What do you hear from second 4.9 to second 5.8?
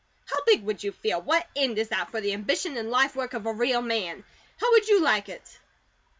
like it?"